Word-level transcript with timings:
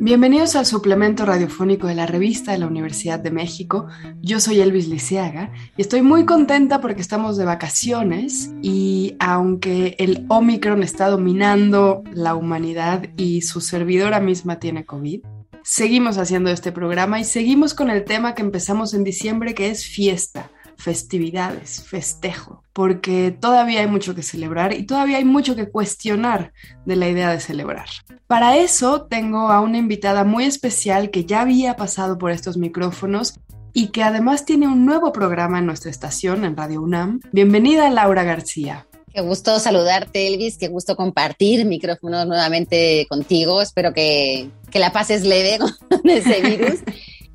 Bienvenidos 0.00 0.54
al 0.54 0.64
suplemento 0.64 1.26
radiofónico 1.26 1.88
de 1.88 1.96
la 1.96 2.06
revista 2.06 2.52
de 2.52 2.58
la 2.58 2.68
Universidad 2.68 3.18
de 3.18 3.32
México. 3.32 3.88
Yo 4.22 4.38
soy 4.38 4.60
Elvis 4.60 4.86
Liceaga 4.86 5.50
y 5.76 5.82
estoy 5.82 6.02
muy 6.02 6.24
contenta 6.24 6.80
porque 6.80 7.00
estamos 7.00 7.36
de 7.36 7.44
vacaciones 7.44 8.52
y 8.62 9.16
aunque 9.18 9.96
el 9.98 10.24
Omicron 10.28 10.84
está 10.84 11.08
dominando 11.08 12.04
la 12.12 12.36
humanidad 12.36 13.08
y 13.16 13.42
su 13.42 13.60
servidora 13.60 14.20
misma 14.20 14.60
tiene 14.60 14.86
COVID, 14.86 15.22
seguimos 15.64 16.16
haciendo 16.16 16.50
este 16.50 16.70
programa 16.70 17.18
y 17.18 17.24
seguimos 17.24 17.74
con 17.74 17.90
el 17.90 18.04
tema 18.04 18.36
que 18.36 18.42
empezamos 18.42 18.94
en 18.94 19.02
diciembre 19.02 19.52
que 19.52 19.68
es 19.68 19.84
fiesta 19.84 20.48
festividades, 20.78 21.82
festejo, 21.82 22.62
porque 22.72 23.32
todavía 23.32 23.80
hay 23.80 23.88
mucho 23.88 24.14
que 24.14 24.22
celebrar 24.22 24.72
y 24.72 24.84
todavía 24.84 25.18
hay 25.18 25.24
mucho 25.24 25.56
que 25.56 25.68
cuestionar 25.68 26.52
de 26.86 26.96
la 26.96 27.08
idea 27.08 27.30
de 27.30 27.40
celebrar. 27.40 27.88
Para 28.28 28.56
eso 28.56 29.02
tengo 29.02 29.50
a 29.50 29.60
una 29.60 29.78
invitada 29.78 30.24
muy 30.24 30.44
especial 30.44 31.10
que 31.10 31.24
ya 31.24 31.40
había 31.40 31.76
pasado 31.76 32.16
por 32.16 32.30
estos 32.30 32.56
micrófonos 32.56 33.40
y 33.72 33.88
que 33.88 34.02
además 34.02 34.44
tiene 34.44 34.68
un 34.68 34.86
nuevo 34.86 35.12
programa 35.12 35.58
en 35.58 35.66
nuestra 35.66 35.90
estación, 35.90 36.44
en 36.44 36.56
Radio 36.56 36.80
UNAM. 36.80 37.20
Bienvenida 37.32 37.90
Laura 37.90 38.22
García. 38.22 38.86
Qué 39.12 39.20
gusto 39.20 39.58
saludarte, 39.58 40.28
Elvis. 40.28 40.58
Qué 40.58 40.68
gusto 40.68 40.94
compartir 40.94 41.64
micrófonos 41.64 42.26
nuevamente 42.26 43.06
contigo. 43.08 43.60
Espero 43.60 43.92
que, 43.92 44.50
que 44.70 44.78
la 44.78 44.92
pases 44.92 45.24
leve 45.24 45.58
con 45.88 46.08
ese 46.08 46.40
virus. 46.40 46.80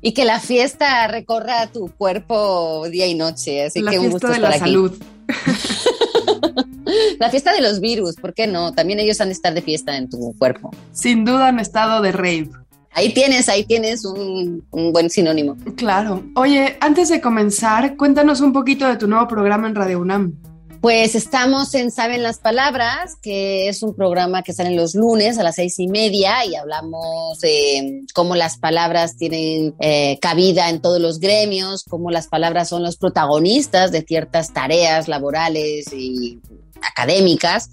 Y 0.04 0.12
que 0.12 0.26
la 0.26 0.38
fiesta 0.38 1.06
recorra 1.06 1.66
tu 1.68 1.88
cuerpo 1.88 2.86
día 2.90 3.06
y 3.06 3.14
noche. 3.14 3.64
Así 3.64 3.80
la 3.80 3.90
que 3.90 3.98
un 3.98 4.10
gusto 4.10 4.28
de 4.28 4.38
la 4.38 4.58
salud. 4.58 4.92
la 7.18 7.30
fiesta 7.30 7.54
de 7.54 7.62
los 7.62 7.80
virus, 7.80 8.16
¿por 8.16 8.34
qué 8.34 8.46
no? 8.46 8.74
También 8.74 9.00
ellos 9.00 9.18
han 9.22 9.28
de 9.28 9.32
estar 9.32 9.54
de 9.54 9.62
fiesta 9.62 9.96
en 9.96 10.10
tu 10.10 10.34
cuerpo. 10.36 10.72
Sin 10.92 11.24
duda 11.24 11.48
han 11.48 11.58
estado 11.58 12.02
de 12.02 12.12
rave. 12.12 12.50
Ahí 12.92 13.14
tienes, 13.14 13.48
ahí 13.48 13.64
tienes 13.64 14.04
un, 14.04 14.66
un, 14.70 14.92
buen 14.92 15.08
sinónimo. 15.08 15.56
Claro. 15.74 16.22
Oye, 16.36 16.76
antes 16.82 17.08
de 17.08 17.22
comenzar, 17.22 17.96
cuéntanos 17.96 18.42
un 18.42 18.52
poquito 18.52 18.86
de 18.86 18.96
tu 18.96 19.08
nuevo 19.08 19.26
programa 19.26 19.68
en 19.68 19.74
Radio 19.74 20.00
UNAM. 20.00 20.34
Pues 20.84 21.14
estamos 21.14 21.74
en 21.74 21.90
Saben 21.90 22.22
las 22.22 22.40
Palabras, 22.40 23.16
que 23.22 23.70
es 23.70 23.82
un 23.82 23.96
programa 23.96 24.42
que 24.42 24.52
sale 24.52 24.76
los 24.76 24.94
lunes 24.94 25.38
a 25.38 25.42
las 25.42 25.54
seis 25.54 25.78
y 25.78 25.86
media 25.88 26.44
y 26.44 26.56
hablamos 26.56 27.40
de 27.40 28.02
cómo 28.12 28.36
las 28.36 28.58
palabras 28.58 29.16
tienen 29.16 29.74
eh, 29.80 30.18
cabida 30.20 30.68
en 30.68 30.82
todos 30.82 31.00
los 31.00 31.20
gremios, 31.20 31.84
cómo 31.88 32.10
las 32.10 32.26
palabras 32.26 32.68
son 32.68 32.82
los 32.82 32.98
protagonistas 32.98 33.92
de 33.92 34.02
ciertas 34.02 34.52
tareas 34.52 35.08
laborales 35.08 35.90
y 35.90 36.38
académicas 36.82 37.70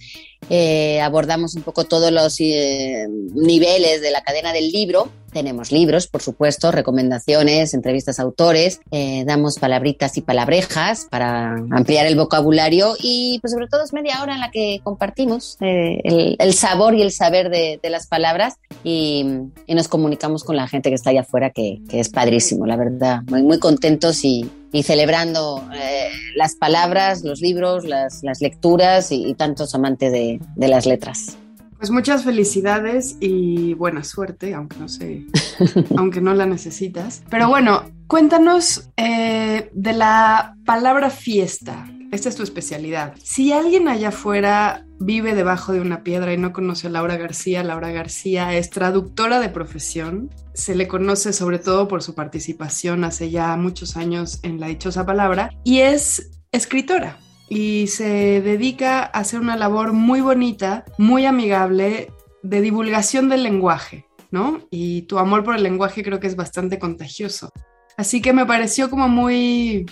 eh, 0.49 0.99
abordamos 1.01 1.55
un 1.55 1.61
poco 1.61 1.85
todos 1.85 2.11
los 2.11 2.39
eh, 2.39 3.07
niveles 3.09 4.01
de 4.01 4.11
la 4.11 4.21
cadena 4.21 4.51
del 4.51 4.71
libro. 4.71 5.09
Tenemos 5.31 5.71
libros, 5.71 6.07
por 6.07 6.21
supuesto, 6.21 6.71
recomendaciones, 6.71 7.73
entrevistas 7.73 8.19
a 8.19 8.23
autores, 8.23 8.81
eh, 8.91 9.23
damos 9.25 9.59
palabritas 9.59 10.17
y 10.17 10.21
palabrejas 10.21 11.07
para 11.09 11.53
ampliar 11.71 12.05
el 12.05 12.15
vocabulario 12.15 12.95
y 12.99 13.39
pues 13.41 13.53
sobre 13.53 13.67
todo 13.67 13.83
es 13.83 13.93
media 13.93 14.21
hora 14.21 14.33
en 14.33 14.39
la 14.39 14.51
que 14.51 14.81
compartimos 14.83 15.57
el, 15.59 16.35
el, 16.39 16.53
sabor 16.53 16.95
y 16.95 17.01
el 17.01 17.11
saber 17.11 17.49
de, 17.49 17.79
de 17.81 17.89
las 17.89 18.07
palabras 18.07 18.55
y, 18.83 19.25
y, 19.67 19.75
nos 19.75 19.87
comunicamos 19.87 20.43
con 20.43 20.55
la 20.55 20.67
gente 20.67 20.89
que 20.89 20.95
está 20.95 21.11
allá 21.11 21.21
afuera, 21.21 21.51
que, 21.51 21.81
es 21.91 22.09
padrísimo, 22.09 22.65
la 22.65 22.75
verdad. 22.75 23.21
Muy, 23.27 23.59
contentos 23.59 24.23
y, 24.23 24.49
celebrando 24.83 25.63
eh, 25.73 26.09
las 26.35 26.55
palabras, 26.55 27.23
los 27.23 27.41
libros, 27.41 27.85
las, 27.85 28.21
lecturas 28.41 29.11
y, 29.11 29.33
tantos 29.35 29.75
amantes 29.75 30.11
de, 30.11 30.39
las 30.55 30.85
letras. 30.85 31.37
Pues 31.81 31.89
muchas 31.89 32.23
felicidades 32.23 33.17
y 33.19 33.73
buena 33.73 34.03
suerte, 34.03 34.53
aunque 34.53 34.77
no 34.77 34.87
sé, 34.87 35.25
aunque 35.97 36.21
no 36.21 36.35
la 36.35 36.45
necesitas. 36.45 37.23
Pero 37.27 37.49
bueno, 37.49 37.89
cuéntanos 38.05 38.91
eh, 38.97 39.67
de 39.73 39.93
la 39.93 40.55
palabra 40.63 41.09
fiesta. 41.09 41.89
Esta 42.11 42.29
es 42.29 42.35
tu 42.35 42.43
especialidad. 42.43 43.15
Si 43.23 43.51
alguien 43.51 43.87
allá 43.87 44.09
afuera 44.09 44.85
vive 44.99 45.33
debajo 45.33 45.73
de 45.73 45.81
una 45.81 46.03
piedra 46.03 46.31
y 46.31 46.37
no 46.37 46.53
conoce 46.53 46.85
a 46.85 46.91
Laura 46.91 47.17
García, 47.17 47.63
Laura 47.63 47.89
García 47.91 48.53
es 48.55 48.69
traductora 48.69 49.39
de 49.39 49.49
profesión. 49.49 50.29
Se 50.53 50.75
le 50.75 50.87
conoce 50.87 51.33
sobre 51.33 51.57
todo 51.57 51.87
por 51.87 52.03
su 52.03 52.13
participación 52.13 53.03
hace 53.05 53.31
ya 53.31 53.57
muchos 53.57 53.97
años 53.97 54.39
en 54.43 54.59
La 54.59 54.67
Dichosa 54.67 55.07
Palabra 55.07 55.49
y 55.63 55.79
es 55.79 56.29
escritora 56.51 57.17
y 57.51 57.87
se 57.87 58.39
dedica 58.39 59.01
a 59.01 59.19
hacer 59.19 59.41
una 59.41 59.57
labor 59.57 59.91
muy 59.91 60.21
bonita, 60.21 60.85
muy 60.97 61.25
amigable 61.25 62.09
de 62.43 62.61
divulgación 62.61 63.27
del 63.27 63.43
lenguaje, 63.43 64.05
¿no? 64.31 64.61
Y 64.71 65.01
tu 65.01 65.19
amor 65.19 65.43
por 65.43 65.57
el 65.57 65.63
lenguaje 65.63 66.01
creo 66.01 66.21
que 66.21 66.27
es 66.27 66.37
bastante 66.37 66.79
contagioso. 66.79 67.49
Así 67.97 68.21
que 68.21 68.31
me 68.31 68.45
pareció 68.45 68.89
como 68.89 69.09
muy, 69.09 69.85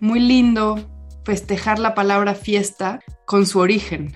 muy 0.00 0.20
lindo 0.20 0.86
festejar 1.24 1.78
la 1.78 1.94
palabra 1.94 2.34
fiesta 2.34 3.00
con 3.24 3.46
su 3.46 3.58
origen. 3.60 4.14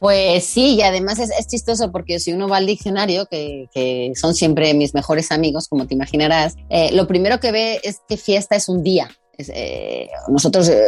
Pues 0.00 0.42
sí, 0.42 0.74
y 0.74 0.82
además 0.82 1.20
es, 1.20 1.30
es, 1.30 1.46
chistoso 1.46 1.92
porque 1.92 2.18
si 2.18 2.32
uno 2.32 2.48
va 2.48 2.56
al 2.56 2.66
diccionario, 2.66 3.26
que, 3.26 4.12
son 4.16 4.34
siempre 4.34 4.74
mis 4.74 4.92
mejores 4.92 5.30
amigos, 5.30 5.68
como 5.68 5.86
te 5.86 5.94
imaginarás, 5.94 6.56
eh, 6.68 6.90
lo 6.94 7.06
primero 7.06 7.38
que 7.38 7.52
ve 7.52 7.80
es 7.84 8.00
que 8.08 8.16
fiesta 8.16 8.56
es 8.56 8.68
un 8.68 8.82
día. 8.82 9.08
Eh, 9.38 10.08
nosotros, 10.28 10.68
eh, 10.68 10.82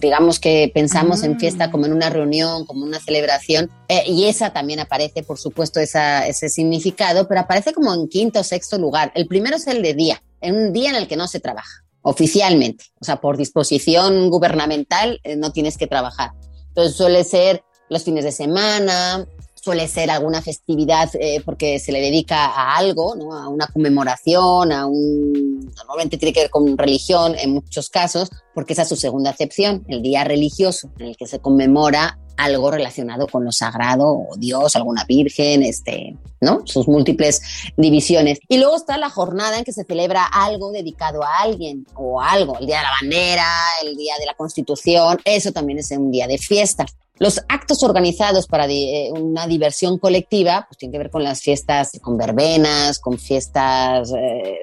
digamos 0.00 0.40
que 0.40 0.70
pensamos 0.74 1.22
ah. 1.22 1.26
en 1.26 1.38
fiesta 1.38 1.70
como 1.70 1.86
en 1.86 1.92
una 1.92 2.10
reunión, 2.10 2.66
como 2.66 2.84
una 2.84 3.00
celebración, 3.00 3.70
eh, 3.88 4.02
y 4.06 4.24
esa 4.24 4.52
también 4.52 4.80
aparece, 4.80 5.22
por 5.22 5.38
supuesto, 5.38 5.80
esa, 5.80 6.26
ese 6.26 6.48
significado, 6.48 7.28
pero 7.28 7.40
aparece 7.40 7.72
como 7.72 7.94
en 7.94 8.08
quinto 8.08 8.40
o 8.40 8.44
sexto 8.44 8.78
lugar. 8.78 9.12
El 9.14 9.26
primero 9.26 9.56
es 9.56 9.66
el 9.66 9.82
de 9.82 9.94
día, 9.94 10.22
en 10.40 10.56
un 10.56 10.72
día 10.72 10.90
en 10.90 10.96
el 10.96 11.06
que 11.06 11.16
no 11.16 11.28
se 11.28 11.40
trabaja 11.40 11.84
oficialmente, 12.02 12.84
o 13.00 13.04
sea, 13.04 13.20
por 13.20 13.36
disposición 13.36 14.30
gubernamental 14.30 15.20
eh, 15.24 15.34
no 15.34 15.50
tienes 15.50 15.76
que 15.76 15.88
trabajar. 15.88 16.30
Entonces 16.68 16.96
suele 16.96 17.24
ser 17.24 17.64
los 17.88 18.04
fines 18.04 18.24
de 18.24 18.30
semana, 18.30 19.26
suele 19.66 19.88
ser 19.88 20.12
alguna 20.12 20.42
festividad 20.42 21.10
eh, 21.18 21.42
porque 21.44 21.80
se 21.80 21.90
le 21.90 22.00
dedica 22.00 22.46
a 22.46 22.76
algo, 22.76 23.16
¿no? 23.16 23.32
a 23.32 23.48
una 23.48 23.66
conmemoración, 23.66 24.70
a 24.70 24.86
un... 24.86 25.72
Normalmente 25.76 26.18
tiene 26.18 26.32
que 26.32 26.42
ver 26.42 26.50
con 26.50 26.78
religión 26.78 27.34
en 27.36 27.54
muchos 27.54 27.90
casos, 27.90 28.30
porque 28.54 28.74
esa 28.74 28.82
es 28.82 28.88
su 28.88 28.94
segunda 28.94 29.30
acepción, 29.30 29.84
el 29.88 30.02
día 30.02 30.22
religioso, 30.22 30.92
en 31.00 31.06
el 31.06 31.16
que 31.16 31.26
se 31.26 31.40
conmemora 31.40 32.16
algo 32.36 32.70
relacionado 32.70 33.26
con 33.26 33.44
lo 33.44 33.52
sagrado, 33.52 34.06
o 34.08 34.36
Dios, 34.36 34.76
alguna 34.76 35.04
virgen, 35.04 35.62
este, 35.62 36.16
¿no? 36.40 36.62
Sus 36.64 36.88
múltiples 36.88 37.42
divisiones. 37.76 38.38
Y 38.48 38.58
luego 38.58 38.76
está 38.76 38.98
la 38.98 39.10
jornada 39.10 39.58
en 39.58 39.64
que 39.64 39.72
se 39.72 39.84
celebra 39.84 40.24
algo 40.24 40.72
dedicado 40.72 41.22
a 41.22 41.38
alguien 41.38 41.86
o 41.94 42.20
algo, 42.20 42.58
el 42.58 42.66
día 42.66 42.78
de 42.78 42.82
la 42.82 42.90
bandera, 43.00 43.46
el 43.82 43.96
día 43.96 44.14
de 44.18 44.26
la 44.26 44.34
Constitución, 44.34 45.18
eso 45.24 45.52
también 45.52 45.78
es 45.78 45.90
un 45.90 46.10
día 46.10 46.26
de 46.26 46.38
fiesta. 46.38 46.86
Los 47.18 47.42
actos 47.48 47.82
organizados 47.82 48.46
para 48.46 48.66
di 48.66 49.08
una 49.10 49.46
diversión 49.46 49.98
colectiva, 49.98 50.66
pues 50.68 50.76
tienen 50.76 50.92
que 50.92 50.98
ver 50.98 51.10
con 51.10 51.24
las 51.24 51.40
fiestas, 51.40 51.92
con 52.02 52.18
verbenas, 52.18 52.98
con 52.98 53.18
fiestas 53.18 54.12
eh, 54.12 54.58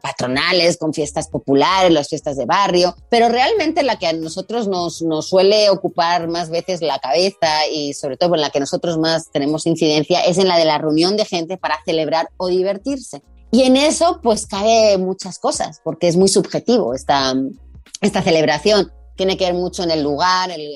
patronales, 0.00 0.76
con 0.76 0.94
fiestas 0.94 1.28
populares, 1.28 1.90
las 1.90 2.08
fiestas 2.08 2.36
de 2.36 2.46
barrio, 2.46 2.94
pero 3.10 3.28
realmente 3.28 3.82
la 3.82 3.98
que 3.98 4.06
a 4.06 4.12
nosotros 4.12 4.68
nos, 4.68 5.02
nos 5.02 5.28
suele 5.28 5.68
ocupar 5.68 6.28
más 6.28 6.48
veces 6.48 6.80
la 6.80 7.00
cabeza 7.00 7.15
y 7.70 7.94
sobre 7.94 8.16
todo 8.16 8.34
en 8.34 8.40
la 8.40 8.50
que 8.50 8.60
nosotros 8.60 8.98
más 8.98 9.30
tenemos 9.30 9.66
incidencia 9.66 10.20
es 10.20 10.38
en 10.38 10.48
la 10.48 10.58
de 10.58 10.64
la 10.64 10.78
reunión 10.78 11.16
de 11.16 11.24
gente 11.24 11.56
para 11.56 11.78
celebrar 11.84 12.28
o 12.36 12.48
divertirse. 12.48 13.22
Y 13.50 13.62
en 13.62 13.76
eso 13.76 14.20
pues 14.22 14.46
cae 14.46 14.98
muchas 14.98 15.38
cosas, 15.38 15.80
porque 15.84 16.08
es 16.08 16.16
muy 16.16 16.28
subjetivo 16.28 16.94
esta, 16.94 17.34
esta 18.00 18.22
celebración. 18.22 18.92
Tiene 19.16 19.36
que 19.36 19.44
ver 19.44 19.54
mucho 19.54 19.82
en 19.82 19.90
el 19.90 20.02
lugar, 20.02 20.50
el, 20.50 20.68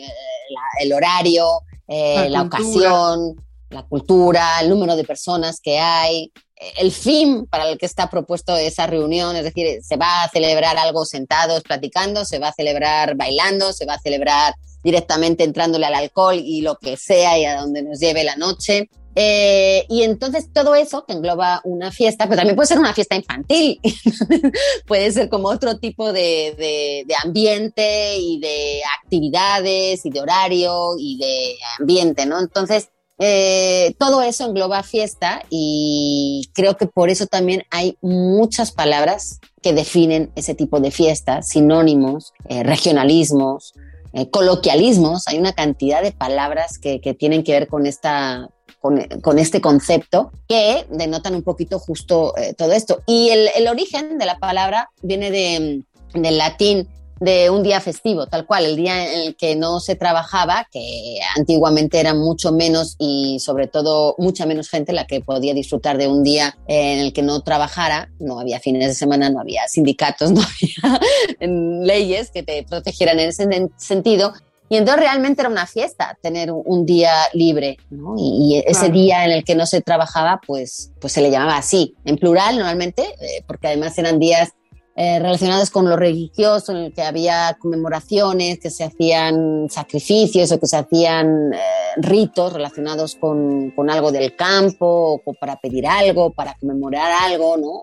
el 0.81 0.93
horario, 0.93 1.63
eh, 1.89 2.29
la, 2.29 2.29
la 2.29 2.43
ocasión, 2.43 3.37
la 3.71 3.83
cultura, 3.83 4.61
el 4.61 4.71
número 4.71 4.97
de 4.97 5.05
personas 5.05 5.61
que 5.61 5.79
hay, 5.79 6.33
el 6.77 6.93
fin 6.93 7.47
para 7.47 7.69
el 7.69 7.79
que 7.79 7.87
está 7.87 8.11
propuesto 8.11 8.57
esa 8.57 8.87
reunión, 8.87 9.35
es 9.37 9.45
decir, 9.45 9.83
se 9.83 9.97
va 9.97 10.25
a 10.25 10.29
celebrar 10.29 10.77
algo 10.77 11.05
sentados 11.07 11.63
platicando, 11.63 12.25
se 12.25 12.39
va 12.39 12.49
a 12.49 12.53
celebrar 12.53 13.17
bailando, 13.17 13.73
se 13.73 13.87
va 13.87 13.95
a 13.95 14.01
celebrar 14.01 14.55
directamente 14.82 15.44
entrándole 15.44 15.87
al 15.87 15.94
alcohol 15.94 16.37
y 16.37 16.62
lo 16.62 16.77
que 16.77 16.97
sea 16.97 17.38
y 17.38 17.44
a 17.44 17.61
donde 17.61 17.82
nos 17.82 17.99
lleve 18.00 18.25
la 18.25 18.37
noche. 18.37 18.88
Eh, 19.17 19.87
y 19.88 20.03
entonces 20.05 20.53
todo 20.53 20.77
eso 20.77 21.05
que 21.05 21.15
engloba 21.15 21.61
una 21.65 21.91
fiesta, 21.91 22.25
pero 22.25 22.37
también 22.37 22.55
puede 22.55 22.69
ser 22.69 22.79
una 22.79 22.94
fiesta 22.94 23.17
infantil, 23.17 23.81
puede 24.87 25.11
ser 25.11 25.29
como 25.29 25.49
otro 25.49 25.79
tipo 25.79 26.12
de, 26.12 27.05
de, 27.06 27.15
ambiente 27.25 28.17
y 28.17 28.38
de 28.38 28.81
actividad 29.03 29.56
actividades 29.56 30.06
y 30.06 30.11
de 30.11 30.21
horario 30.21 30.93
y 30.97 31.19
de 31.19 31.56
ambiente, 31.81 32.25
¿no? 32.27 32.38
Entonces, 32.38 32.88
eh, 33.19 33.94
todo 33.99 34.23
eso 34.23 34.47
engloba 34.47 34.82
fiesta 34.82 35.43
y 35.50 36.49
creo 36.55 36.77
que 36.77 36.87
por 36.87 37.11
eso 37.11 37.27
también 37.27 37.65
hay 37.71 37.99
muchas 38.00 38.73
palabras 38.73 39.41
que 39.61 39.75
definen 39.75 40.31
ese 40.37 40.55
tipo 40.55 40.81
de 40.81 40.91
fiesta, 40.91 41.43
sinónimos, 41.43 42.32
eh, 42.49 42.62
regionalismos, 42.62 43.75
eh, 44.12 44.31
coloquialismos, 44.31 45.27
hay 45.29 45.39
una 45.39 45.53
cantidad 45.53 46.03
de 46.03 46.12
palabras 46.12 46.79
que, 46.79 46.99
tienen 47.19 47.45
que 47.45 47.53
ver 47.53 47.69
con 47.69 47.87
esta 47.87 48.49
con, 48.81 49.39
este 49.39 49.61
concepto 49.61 50.33
que 50.49 50.87
denotan 50.91 51.35
un 51.35 51.43
poquito 51.43 51.79
justo 51.79 52.33
todo 52.57 52.73
esto. 52.73 53.03
Y 53.07 53.29
el, 53.29 53.69
origen 53.69 54.17
de 54.17 54.25
la 54.25 54.39
palabra 54.39 54.91
viene 55.03 55.31
de, 55.31 55.83
del 56.15 56.39
latín 56.39 56.89
de 57.21 57.51
un 57.51 57.62
día 57.62 57.81
festivo, 57.81 58.27
tal 58.27 58.47
cual, 58.47 58.65
el 58.65 58.77
día 58.77 59.12
en 59.12 59.21
el 59.21 59.37
que 59.37 59.55
no 59.55 59.79
se 59.79 59.95
trabajaba, 59.95 60.67
que 60.73 61.19
antiguamente 61.37 62.01
era 62.01 62.15
mucho 62.15 62.51
menos 62.51 62.97
y 62.99 63.39
sobre 63.41 63.67
todo 63.67 64.15
mucha 64.17 64.47
menos 64.47 64.71
gente 64.71 64.95
la 64.95 65.06
que 65.06 65.21
podía 65.21 65.53
disfrutar 65.53 65.99
de 65.99 66.09
un 66.09 66.23
día 66.23 66.56
en 66.67 66.99
el 66.99 67.13
que 67.13 67.23
no 67.23 67.43
trabajara, 67.43 68.11
no 68.19 68.41
había 68.41 68.59
fines 68.59 68.89
de 68.89 68.95
semana, 68.95 69.29
no 69.29 69.39
había 69.39 69.69
sindicatos, 69.69 70.31
no 70.33 70.41
había 70.41 70.69
leyes 71.41 72.31
que 72.31 72.43
te 72.43 72.65
protegieran 72.65 73.19
en 73.21 73.29
ese 73.29 73.49
sentido. 73.77 74.32
Y 74.69 74.77
entonces 74.77 75.03
realmente 75.03 75.43
era 75.43 75.50
una 75.50 75.67
fiesta 75.67 76.17
tener 76.23 76.53
un 76.53 76.87
día 76.87 77.12
libre, 77.35 77.77
¿no? 77.91 78.15
Y, 78.17 78.62
ese 78.65 78.88
día 78.88 79.25
en 79.25 79.32
el 79.32 79.44
que 79.44 79.56
no 79.56 79.67
se 79.67 79.81
trabajaba, 79.81 80.41
pues, 80.47 80.93
pues 81.00 81.12
se 81.12 81.21
le 81.21 81.31
llamaba 81.32 81.56
así, 81.56 81.97
en 82.05 82.17
plural 82.17 82.56
normalmente, 82.56 83.03
eh, 83.03 83.43
porque 83.49 83.67
además 83.67 83.99
eran 83.99 84.21
días 84.21 84.50
eh, 84.94 85.19
relacionadas 85.19 85.71
con 85.71 85.88
lo 85.88 85.97
religioso, 85.97 86.71
en 86.71 86.79
el 86.79 86.93
que 86.93 87.03
había 87.03 87.56
conmemoraciones, 87.59 88.61
que 88.61 88.71
se 88.71 88.85
hacían 88.85 89.67
sacrificios 89.71 90.53
o 90.53 90.61
que 90.61 90.67
se 90.67 90.77
hacían 90.77 91.53
eh, 91.53 91.59
ritos 91.97 92.53
relacionados 92.53 93.17
con, 93.17 93.71
con, 93.71 93.91
algo 93.91 94.12
del 94.12 94.37
campo, 94.37 95.21
o 95.25 95.35
para 95.35 95.56
pedir 95.56 95.87
algo, 95.87 96.32
para 96.32 96.55
conmemorar 96.61 97.11
algo, 97.25 97.56
¿no? 97.56 97.82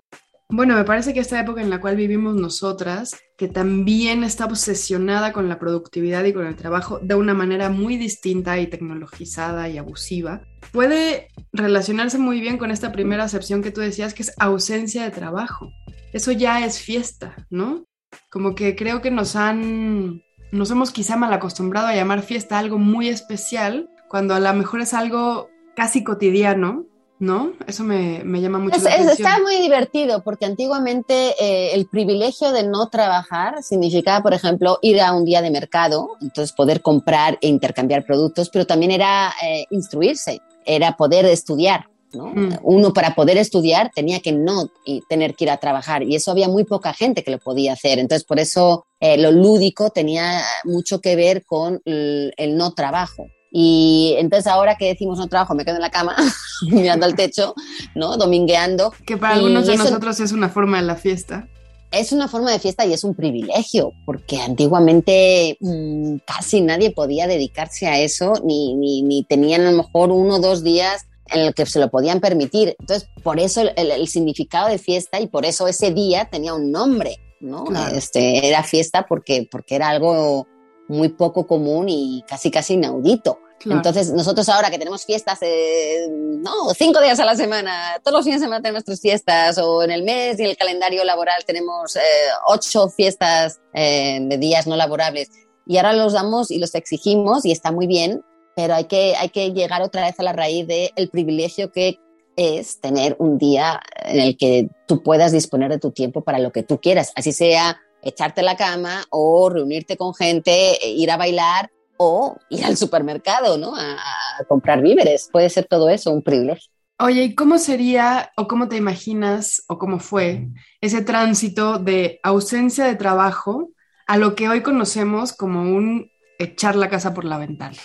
Bueno, 0.50 0.74
me 0.74 0.84
parece 0.84 1.12
que 1.12 1.20
esta 1.20 1.38
época 1.38 1.60
en 1.60 1.70
la 1.70 1.80
cual 1.80 1.96
vivimos 1.96 2.34
nosotras, 2.34 3.16
que 3.36 3.48
también 3.48 4.24
está 4.24 4.46
obsesionada 4.46 5.32
con 5.32 5.48
la 5.48 5.58
productividad 5.58 6.24
y 6.24 6.32
con 6.32 6.46
el 6.46 6.56
trabajo 6.56 6.98
de 7.00 7.14
una 7.14 7.34
manera 7.34 7.68
muy 7.68 7.96
distinta 7.96 8.58
y 8.58 8.66
tecnologizada 8.66 9.68
y 9.68 9.76
abusiva, 9.76 10.40
puede 10.72 11.28
relacionarse 11.52 12.18
muy 12.18 12.40
bien 12.40 12.56
con 12.56 12.70
esta 12.70 12.92
primera 12.92 13.24
acepción 13.24 13.62
que 13.62 13.70
tú 13.70 13.82
decías, 13.82 14.14
que 14.14 14.22
es 14.22 14.32
ausencia 14.38 15.04
de 15.04 15.10
trabajo 15.10 15.70
eso 16.12 16.32
ya 16.32 16.64
es 16.64 16.80
fiesta, 16.80 17.34
¿no? 17.50 17.84
Como 18.30 18.54
que 18.54 18.76
creo 18.76 19.02
que 19.02 19.10
nos 19.10 19.36
han, 19.36 20.22
nos 20.52 20.70
hemos 20.70 20.90
quizá 20.90 21.16
mal 21.16 21.32
acostumbrado 21.32 21.88
a 21.88 21.94
llamar 21.94 22.22
fiesta 22.22 22.58
algo 22.58 22.78
muy 22.78 23.08
especial, 23.08 23.90
cuando 24.08 24.34
a 24.34 24.40
lo 24.40 24.52
mejor 24.54 24.80
es 24.80 24.94
algo 24.94 25.50
casi 25.76 26.02
cotidiano, 26.02 26.86
¿no? 27.18 27.52
Eso 27.66 27.84
me, 27.84 28.22
llama 28.40 28.58
mucho 28.58 28.78
la 28.78 28.90
atención. 28.90 29.10
Está 29.10 29.42
muy 29.42 29.56
divertido 29.56 30.22
porque 30.22 30.46
antiguamente 30.46 31.34
eh, 31.40 31.74
el 31.74 31.86
privilegio 31.86 32.52
de 32.52 32.62
no 32.64 32.88
trabajar 32.88 33.62
significaba, 33.62 34.22
por 34.22 34.34
ejemplo, 34.34 34.78
ir 34.82 35.00
a 35.00 35.12
un 35.12 35.24
día 35.24 35.42
de 35.42 35.50
mercado, 35.50 36.10
entonces 36.20 36.52
poder 36.52 36.82
comprar 36.82 37.38
e 37.40 37.48
intercambiar 37.48 38.04
productos, 38.04 38.50
pero 38.50 38.66
también 38.66 38.92
era 38.92 39.32
eh, 39.42 39.64
instruirse, 39.70 40.40
era 40.64 40.96
poder 40.96 41.26
estudiar. 41.26 41.86
Mm. 42.12 42.54
Uno 42.62 42.92
para 42.92 43.14
poder 43.14 43.36
estudiar 43.36 43.90
tenía 43.94 44.20
que 44.20 44.32
no 44.32 44.70
tener 45.08 45.34
que 45.34 45.44
ir 45.44 45.50
a 45.50 45.58
trabajar 45.58 46.02
y 46.02 46.14
eso 46.14 46.30
había 46.30 46.48
muy 46.48 46.64
poca 46.64 46.94
gente 46.94 47.22
que 47.22 47.30
lo 47.30 47.38
podía 47.38 47.74
hacer. 47.74 47.98
Entonces, 47.98 48.24
por 48.24 48.38
eso 48.38 48.86
eh, 49.00 49.18
lo 49.18 49.30
lúdico 49.30 49.90
tenía 49.90 50.42
mucho 50.64 51.00
que 51.00 51.16
ver 51.16 51.44
con 51.44 51.80
el, 51.84 52.32
no 52.56 52.72
trabajo. 52.72 53.26
Y 53.50 54.14
entonces 54.18 54.46
ahora 54.46 54.76
que 54.76 54.86
decimos 54.86 55.18
no 55.18 55.28
trabajo, 55.28 55.54
me 55.54 55.64
quedo 55.64 55.76
en 55.76 55.82
la 55.82 55.90
cama 55.90 56.16
mirando 56.70 57.06
al 57.06 57.14
techo, 57.14 57.54
¿no? 57.94 58.16
Domingueando. 58.16 58.92
Que 59.06 59.16
para 59.16 59.34
algunos 59.34 59.66
de 59.66 59.76
nosotros 59.76 60.20
es 60.20 60.32
una 60.32 60.48
forma 60.48 60.78
de 60.78 60.86
la 60.86 60.96
fiesta. 60.96 61.48
Es 61.90 62.12
una 62.12 62.28
forma 62.28 62.52
de 62.52 62.58
fiesta 62.58 62.84
y 62.84 62.92
es 62.92 63.02
un 63.02 63.14
privilegio, 63.14 63.94
porque 64.04 64.42
antiguamente 64.42 65.56
mm, 65.60 66.16
casi 66.26 66.60
nadie 66.60 66.90
podía 66.90 67.26
dedicarse 67.26 67.86
a 67.86 67.98
eso, 67.98 68.34
ni, 68.44 68.74
ni, 68.74 69.00
ni 69.00 69.24
tenían 69.24 69.62
a 69.62 69.70
lo 69.70 69.78
mejor 69.78 70.10
uno 70.12 70.34
o 70.34 70.40
dos 70.40 70.62
días 70.62 71.06
en 71.30 71.40
el 71.46 71.54
que 71.54 71.64
se 71.64 71.80
lo 71.80 71.90
podían 71.90 72.20
permitir. 72.20 72.76
Entonces, 72.78 73.08
por 73.22 73.40
eso 73.40 73.62
el, 73.74 74.08
significado 74.08 74.68
de 74.68 74.78
fiesta 74.78 75.20
y 75.20 75.28
por 75.28 75.46
eso 75.46 75.66
ese 75.66 75.92
día 75.92 76.28
tenía 76.30 76.54
un 76.54 76.70
nombre, 76.70 77.16
¿no? 77.40 77.64
Este, 77.94 78.46
era 78.46 78.62
fiesta 78.62 79.06
porque, 79.06 79.48
porque 79.50 79.76
era 79.76 79.88
algo 79.88 80.46
muy 80.88 81.10
poco 81.10 81.46
común 81.46 81.86
y 81.88 82.24
casi 82.26 82.50
casi 82.50 82.74
inaudito. 82.74 83.38
Entonces, 83.64 84.12
nosotros 84.12 84.48
ahora 84.48 84.70
que 84.70 84.78
tenemos 84.78 85.04
fiestas, 85.04 85.38
eh, 85.42 86.06
no, 86.10 86.72
cinco 86.74 87.00
días 87.00 87.18
a 87.18 87.24
la 87.24 87.34
semana, 87.34 87.98
todos 88.04 88.18
los 88.18 88.24
fines 88.24 88.40
de 88.40 88.46
semana 88.46 88.62
tenemos 88.62 88.84
tres 88.84 89.00
fiestas, 89.00 89.58
o 89.58 89.82
en 89.82 89.90
el 89.90 90.04
mes 90.04 90.38
y 90.38 90.44
en 90.44 90.50
el 90.50 90.56
calendario 90.56 91.04
laboral 91.04 91.44
tenemos 91.44 91.96
eh, 91.96 92.00
ocho 92.46 92.88
fiestas 92.88 93.60
eh, 93.74 94.20
de 94.22 94.38
días 94.38 94.66
no 94.66 94.76
laborables, 94.76 95.30
y 95.66 95.76
ahora 95.76 95.92
los 95.92 96.12
damos 96.12 96.50
y 96.50 96.58
los 96.58 96.74
exigimos, 96.74 97.44
y 97.44 97.50
está 97.50 97.72
muy 97.72 97.86
bien, 97.86 98.22
pero 98.54 98.74
hay 98.74 98.84
que, 98.84 99.16
hay 99.16 99.30
que 99.30 99.52
llegar 99.52 99.82
otra 99.82 100.02
vez 100.06 100.18
a 100.20 100.22
la 100.22 100.32
raíz 100.32 100.66
del 100.66 100.90
el 100.94 101.10
privilegio 101.10 101.72
que 101.72 101.98
es 102.36 102.80
tener 102.80 103.16
un 103.18 103.38
día 103.38 103.80
en 104.04 104.20
el 104.20 104.36
que 104.36 104.68
tú 104.86 105.02
puedas 105.02 105.32
disponer 105.32 105.70
de 105.70 105.78
tu 105.78 105.90
tiempo 105.90 106.22
para 106.22 106.38
lo 106.38 106.52
que 106.52 106.62
tú 106.62 106.80
quieras, 106.80 107.12
así 107.16 107.32
sea 107.32 107.80
echarte 108.02 108.42
la 108.42 108.56
cama 108.56 109.04
o 109.10 109.48
reunirte 109.50 109.96
con 109.96 110.14
gente, 110.14 110.84
e 110.84 110.90
ir 110.90 111.10
a 111.10 111.16
bailar 111.16 111.70
o 111.96 112.36
ir 112.48 112.64
al 112.64 112.76
supermercado, 112.76 113.58
¿no? 113.58 113.74
A, 113.74 113.94
a 114.38 114.44
comprar 114.44 114.82
víveres. 114.82 115.28
Puede 115.32 115.50
ser 115.50 115.66
todo 115.66 115.88
eso 115.88 116.10
un 116.10 116.22
privilegio. 116.22 116.70
Oye, 117.00 117.24
¿y 117.24 117.34
cómo 117.34 117.58
sería 117.58 118.32
o 118.36 118.48
cómo 118.48 118.68
te 118.68 118.76
imaginas 118.76 119.62
o 119.68 119.78
cómo 119.78 120.00
fue 120.00 120.48
ese 120.80 121.00
tránsito 121.02 121.78
de 121.78 122.18
ausencia 122.24 122.84
de 122.84 122.96
trabajo 122.96 123.70
a 124.08 124.16
lo 124.16 124.34
que 124.34 124.48
hoy 124.48 124.62
conocemos 124.62 125.32
como 125.32 125.62
un 125.62 126.10
echar 126.40 126.74
la 126.74 126.88
casa 126.88 127.14
por 127.14 127.24
la 127.24 127.38
ventana? 127.38 127.76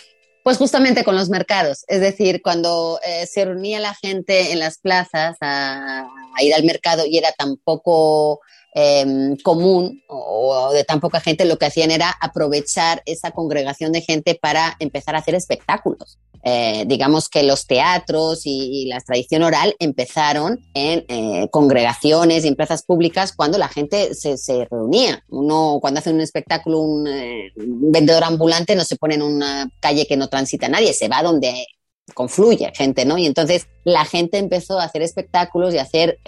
Pues 0.43 0.57
justamente 0.57 1.03
con 1.03 1.15
los 1.15 1.29
mercados, 1.29 1.85
es 1.87 2.01
decir, 2.01 2.41
cuando 2.41 2.99
eh, 3.05 3.25
se 3.27 3.45
reunía 3.45 3.79
la 3.79 3.93
gente 3.93 4.51
en 4.51 4.59
las 4.59 4.77
plazas 4.77 5.37
a, 5.39 6.09
ir 6.39 6.53
al 6.53 6.63
mercado 6.63 7.05
y 7.05 7.17
era 7.17 7.31
tan 7.31 7.55
poco 7.57 8.41
em, 8.73 9.35
común 9.37 10.01
o, 10.07 10.71
de 10.73 10.83
tan 10.83 10.99
poca 10.99 11.19
gente, 11.19 11.45
lo 11.45 11.57
que 11.57 11.65
hacían 11.65 11.91
era 11.91 12.13
aprovechar 12.21 13.01
esa 13.05 13.31
congregación 13.31 13.91
de 13.91 14.01
gente 14.01 14.35
para 14.35 14.75
empezar 14.79 15.15
a 15.15 15.19
hacer 15.19 15.35
espectáculos. 15.35 16.19
Eh, 16.45 16.83
digamos 16.87 17.29
que 17.29 17.43
los 17.43 17.67
teatros 17.67 18.41
y, 18.43 18.85
la 18.87 18.99
tradición 18.99 19.43
oral 19.43 19.75
empezaron 19.79 20.59
en 20.73 21.05
eh, 21.07 21.47
congregaciones 21.51 22.43
y 22.43 22.49
en 22.49 22.55
plazas 22.55 22.83
públicas 22.83 23.31
cuando 23.33 23.57
la 23.57 23.69
gente 23.69 24.13
se, 24.13 24.37
se 24.37 24.67
reunía. 24.69 25.23
Uno, 25.29 25.79
cuando 25.79 25.99
hace 25.99 26.11
un 26.11 26.19
espectáculo, 26.19 26.79
un, 26.79 27.07
eh, 27.07 27.53
vendedor 27.55 28.25
ambulante 28.25 28.75
no 28.75 28.83
se 28.83 28.97
pone 28.97 29.15
en 29.15 29.21
una 29.21 29.69
calle 29.79 30.05
que 30.05 30.17
no 30.17 30.27
transita 30.27 30.67
nadie, 30.67 30.93
se 30.93 31.07
va 31.07 31.23
donde 31.23 31.65
confluye 32.13 32.71
gente, 32.75 33.05
¿no? 33.05 33.17
Y 33.17 33.25
entonces 33.25 33.67
la 33.83 34.05
gente 34.05 34.37
empezó 34.37 34.79
a 34.79 34.85
hacer 34.85 35.01
espectáculos 35.01 35.73
y 35.73 35.77
a 35.77 35.83
hacer 35.83 36.19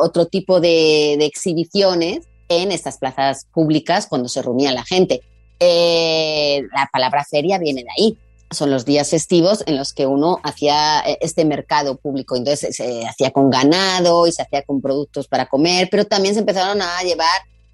otro 0.00 0.26
tipo 0.26 0.60
de, 0.60 1.14
exhibiciones 1.24 2.26
en 2.48 2.72
estas 2.72 2.98
plazas 2.98 3.46
públicas 3.52 4.06
cuando 4.06 4.28
se 4.28 4.42
reunía 4.42 4.72
la 4.72 4.84
gente. 4.84 5.22
la 5.60 6.88
palabra 6.92 7.24
feria 7.24 7.58
viene 7.58 7.82
de 7.82 7.90
ahí 7.96 8.18
son 8.50 8.70
los 8.70 8.84
días 8.84 9.08
festivos 9.10 9.62
en 9.66 9.76
los 9.76 9.92
que 9.92 10.06
uno 10.06 10.40
hacía 10.42 11.00
eh, 11.06 11.18
este 11.20 11.44
mercado 11.44 11.96
público. 11.96 12.36
Entonces 12.36 12.76
se 12.76 13.06
hacía 13.06 13.30
con 13.30 13.50
ganado 13.50 14.26
y 14.26 14.32
se 14.32 14.42
hacía 14.42 14.62
con 14.62 14.80
productos 14.80 15.28
para 15.28 15.46
comer, 15.46 15.88
pero 15.90 16.04
también 16.04 16.34
se 16.34 16.40
empezaron 16.40 16.82
a 16.82 17.02
llevar, 17.02 17.28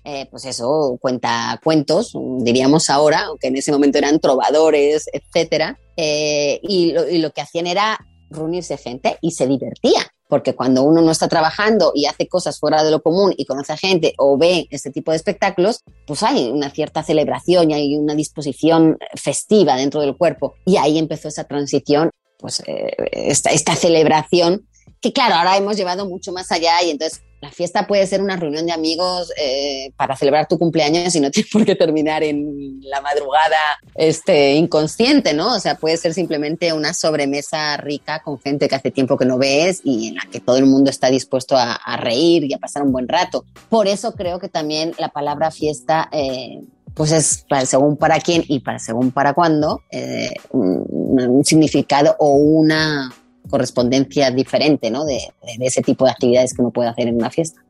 eh, 0.09 0.29
pues 0.31 0.45
eso, 0.45 0.99
cuenta 1.01 1.61
cuentos, 1.65 2.13
diríamos 2.39 2.91
ahora, 2.91 3.25
aunque 3.25 3.49
en 3.49 3.57
ese 3.57 3.73
momento 3.73 3.99
eran 3.99 4.21
trovadores, 4.21 5.11
etcétera. 5.13 5.79
Eh, 5.97 6.61
y, 6.63 6.95
y 7.11 7.19
lo 7.19 7.33
que 7.33 7.41
hacían 7.41 7.67
era 7.67 7.99
reunirse 8.31 8.77
gente 8.77 9.19
y 9.21 9.33
se 9.33 9.47
divertía 9.47 10.07
porque 10.29 10.55
cuando 10.55 10.83
uno 10.83 11.03
no 11.03 11.11
está 11.11 11.29
trabajando 11.29 11.93
y 11.95 12.07
hace 12.07 12.27
cosas 12.27 12.59
fuera 12.59 12.83
de 12.83 12.91
lo 12.91 13.03
común 13.03 13.33
y 13.37 13.45
conoce 13.45 13.73
a 13.73 13.77
gente 13.77 14.15
o 14.19 14.37
ve 14.37 14.67
este 14.71 14.91
tipo 14.91 15.11
de 15.11 15.17
espectáculos, 15.17 15.83
pues 16.07 16.23
hay 16.23 16.51
una 16.51 16.71
cierta 16.71 17.03
celebración 17.03 17.71
y 17.71 17.75
hay 17.75 17.97
una 17.97 18.15
disposición 18.15 18.99
festiva 19.15 19.77
dentro 19.77 20.01
del 20.01 20.17
cuerpo. 20.17 20.55
Y 20.65 20.77
ahí 20.77 20.99
empezó 20.99 21.29
esa 21.29 21.45
transición, 21.45 22.11
pues 22.39 22.63
eh, 22.67 22.97
esta, 23.13 23.51
esta 23.51 23.77
celebración 23.77 24.67
que 25.01 25.13
claro, 25.13 25.35
ahora 25.37 25.57
hemos 25.57 25.77
llevado 25.77 26.07
mucho 26.07 26.33
más 26.33 26.51
allá 26.51 26.83
y 26.83 26.91
entonces 26.91 27.23
la 27.47 27.53
fiesta 27.53 27.87
puede 27.87 28.07
ser 28.09 28.21
una 28.21 28.37
reunión 28.37 28.67
de 28.67 28.73
amigos 28.73 29.33
eh, 29.41 29.93
para 29.97 30.17
celebrar 30.17 30.49
tu 30.49 30.59
cumpleaños 30.59 31.15
y 31.15 31.21
no 31.21 31.31
tiene 31.33 31.49
por 31.53 31.65
qué 31.65 31.77
terminar 31.77 32.25
en 32.25 32.81
la 32.83 33.01
madrugada 33.01 33.57
este, 33.95 34.55
inconsciente, 34.55 35.33
¿no? 35.33 35.55
O 35.55 35.61
sea, 35.61 35.77
puede 35.77 35.97
ser 35.97 36.13
simplemente 36.13 36.73
una 36.73 36.93
sobremesa 36.93 37.77
rica 37.77 38.21
con 38.23 38.41
gente 38.41 38.69
que 38.69 38.75
hace 38.75 38.91
tiempo 38.91 39.17
que 39.17 39.27
no 39.27 39.39
ves 39.39 39.81
y 39.85 40.09
en 40.09 40.17
la 40.17 40.27
que 40.31 40.41
todo 40.41 40.57
el 40.57 40.67
mundo 40.67 40.91
está 40.91 41.09
dispuesto 41.09 41.57
a, 41.57 41.79
reír 41.99 42.45
y 42.45 42.53
a 42.53 42.59
pasar 42.59 42.83
un 42.83 42.93
buen 42.93 43.09
rato. 43.09 43.45
Por 43.69 43.87
eso 43.87 44.13
creo 44.13 44.39
que 44.39 44.49
también 44.49 44.93
la 44.99 45.09
palabra 45.09 45.51
fiesta... 45.51 46.09
Eh, 46.13 46.61
pues 46.95 47.13
es 47.13 47.45
para, 47.47 47.67
según 47.67 47.99
para 47.99 48.19
quién 48.21 48.43
y 48.49 48.61
para 48.61 48.79
según 48.79 49.11
para 49.11 49.35
cuándo 49.35 49.83
eh, 49.91 50.31
un, 50.51 51.45
significado 51.45 52.17
o 52.19 52.31
una 52.31 53.13
correspondencia 53.49 54.31
diferente 54.31 54.91
¿no? 54.91 55.05
de, 55.05 55.21
de, 55.59 55.67
ese 55.67 55.83
tipo 55.83 56.05
de 56.05 56.11
actividades 56.11 56.55
que 56.55 56.63
uno 56.63 56.71
puede 56.71 56.89
hacer 56.89 57.09
en 57.09 57.17
una 57.17 57.31
fiesta. 57.31 57.63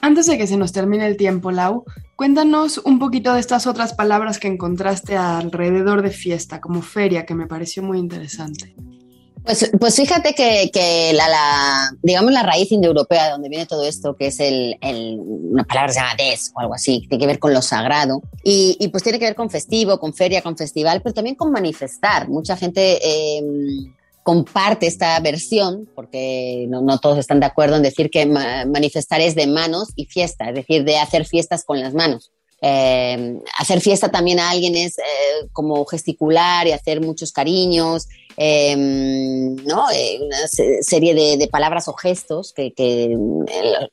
Antes 0.00 0.26
de 0.26 0.36
que 0.36 0.46
se 0.46 0.56
nos 0.56 0.72
termine 0.72 1.06
el 1.06 1.16
tiempo, 1.16 1.52
Lau, 1.52 1.84
cuéntanos 2.16 2.78
un 2.78 2.98
poquito 2.98 3.34
de 3.34 3.40
estas 3.40 3.66
otras 3.66 3.94
palabras 3.94 4.38
que 4.38 4.48
encontraste 4.48 5.16
alrededor 5.16 6.02
de 6.02 6.10
fiesta, 6.10 6.60
como 6.60 6.82
feria, 6.82 7.24
que 7.24 7.34
me 7.34 7.46
pareció 7.46 7.82
muy 7.82 7.98
interesante. 7.98 8.74
Pues, 9.44 9.72
pues 9.78 9.96
fíjate 9.96 10.34
que, 10.34 11.12
la, 11.14 11.90
digamos, 12.02 12.32
la 12.32 12.44
raíz 12.44 12.70
indoeuropea 12.70 13.24
de 13.24 13.30
donde 13.32 13.48
viene 13.48 13.66
todo 13.66 13.84
esto, 13.84 14.14
que 14.16 14.26
es 14.26 14.38
el, 14.38 14.76
una 15.20 15.64
palabra 15.64 15.88
que 15.88 15.94
se 15.94 16.00
llama 16.00 16.14
des 16.16 16.52
o 16.54 16.60
algo 16.60 16.74
así, 16.74 17.06
tiene 17.08 17.18
que 17.18 17.26
ver 17.26 17.38
con 17.40 17.52
lo 17.52 17.60
sagrado, 17.60 18.22
y, 18.44 18.76
y, 18.78 18.88
pues 18.88 19.02
tiene 19.02 19.18
que 19.18 19.24
ver 19.24 19.34
con 19.34 19.50
festivo, 19.50 19.98
con 19.98 20.14
feria, 20.14 20.42
con 20.42 20.56
festival, 20.56 21.02
pero 21.02 21.14
también 21.14 21.34
con 21.34 21.50
manifestar. 21.50 22.28
Mucha 22.28 22.56
gente 22.56 22.98
em, 23.02 23.92
comparte 24.22 24.86
esta 24.86 25.18
versión, 25.20 25.88
porque 25.94 26.66
no, 26.68 26.98
todos 26.98 27.18
están 27.18 27.40
de 27.40 27.46
acuerdo 27.46 27.76
en 27.76 27.82
decir 27.82 28.10
que 28.10 28.26
manifestar 28.26 29.20
es 29.20 29.34
de 29.34 29.46
manos 29.46 29.88
y 29.96 30.06
fiesta, 30.06 30.48
es 30.50 30.54
decir, 30.54 30.84
de 30.84 30.98
hacer 30.98 31.26
fiestas 31.26 31.64
con 31.64 31.80
las 31.80 31.94
manos. 31.94 32.30
Eh, 32.64 33.40
hacer 33.58 33.80
fiesta 33.80 34.08
también 34.08 34.38
a 34.38 34.50
alguien 34.50 34.76
es 34.76 34.96
eh, 34.96 35.02
como 35.52 35.84
gesticular 35.84 36.64
y 36.68 36.70
hacer 36.70 37.00
muchos 37.00 37.32
cariños, 37.32 38.06
eh, 38.36 38.76
¿no? 38.76 39.86
una 40.20 40.48
serie 40.80 41.36
de, 41.36 41.48
palabras 41.48 41.88
o 41.88 41.92
gestos 41.94 42.52
que, 42.52 42.72